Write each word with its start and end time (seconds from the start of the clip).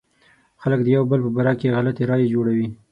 خلک 0.61 0.79
د 0.83 0.87
يو 0.95 1.03
بل 1.09 1.19
په 1.25 1.29
باره 1.35 1.53
کې 1.59 1.73
غلطې 1.75 2.03
رايې 2.09 2.31
جوړوي. 2.33 2.67